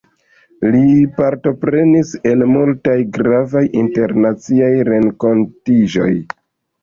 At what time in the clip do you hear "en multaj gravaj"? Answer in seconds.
2.29-3.63